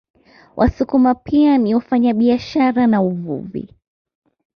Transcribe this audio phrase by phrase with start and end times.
[0.55, 3.75] Wasukuma pia ni wafanyabiashara na uvuvi